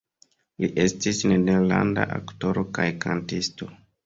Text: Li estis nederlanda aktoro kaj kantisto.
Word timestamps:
Li 0.63 0.69
estis 0.83 1.19
nederlanda 1.33 2.07
aktoro 2.17 2.65
kaj 2.79 2.89
kantisto. 3.07 3.71